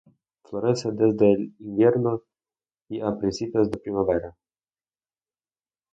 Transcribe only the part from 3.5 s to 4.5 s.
de primavera.